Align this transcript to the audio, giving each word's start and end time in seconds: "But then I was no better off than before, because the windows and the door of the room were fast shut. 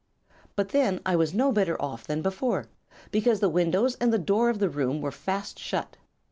"But 0.55 0.69
then 0.69 0.99
I 1.05 1.15
was 1.15 1.31
no 1.31 1.51
better 1.51 1.79
off 1.79 2.07
than 2.07 2.23
before, 2.23 2.65
because 3.11 3.39
the 3.39 3.49
windows 3.49 3.97
and 4.01 4.11
the 4.11 4.17
door 4.17 4.49
of 4.49 4.57
the 4.57 4.67
room 4.67 4.99
were 4.99 5.11
fast 5.11 5.59
shut. 5.59 5.95